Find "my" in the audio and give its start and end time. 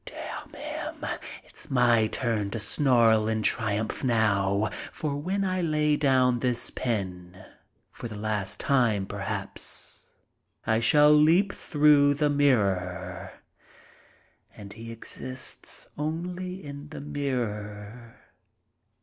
1.69-2.07